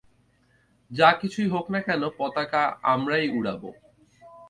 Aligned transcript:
যা 0.91 1.09
কিছুই 1.13 1.47
হোক 1.47 1.65
না 1.69 1.79
কেন, 1.81 2.01
পতাকা 2.17 2.63
আমরাই 2.83 3.25
উড়াব। 3.29 3.63